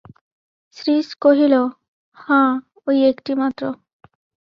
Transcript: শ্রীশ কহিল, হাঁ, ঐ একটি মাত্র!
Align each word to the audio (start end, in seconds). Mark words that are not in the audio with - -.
শ্রীশ 0.77 1.07
কহিল, 1.21 1.53
হাঁ, 2.17 2.51
ঐ 2.87 2.91
একটি 3.11 3.31
মাত্র! 3.35 3.63